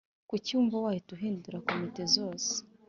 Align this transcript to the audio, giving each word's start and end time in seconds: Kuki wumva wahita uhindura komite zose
Kuki 0.29 0.49
wumva 0.55 0.75
wahita 0.83 1.09
uhindura 1.17 1.63
komite 1.67 2.03
zose 2.15 2.51